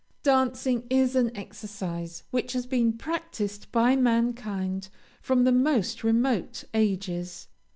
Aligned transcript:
Dancing 0.23 0.87
is 0.89 1.15
an 1.15 1.29
exercise 1.37 2.23
which 2.31 2.53
has 2.53 2.65
been 2.65 2.91
practiced 2.91 3.71
by 3.71 3.95
mankind 3.95 4.89
from 5.21 5.43
the 5.43 5.51
most 5.51 6.03
remote 6.03 6.63
ages. 6.73 7.47